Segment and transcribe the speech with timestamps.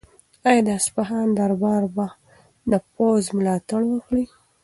[0.47, 2.07] آیا د اصفهان دربار به
[2.71, 4.25] د پوځ ملاتړ وکړي؟